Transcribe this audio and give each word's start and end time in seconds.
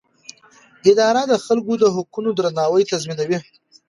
اداره 0.91 1.21
د 1.27 1.33
خلکو 1.45 1.73
د 1.81 1.85
حقونو 1.95 2.29
درناوی 2.37 2.83
تضمینوي. 2.91 3.39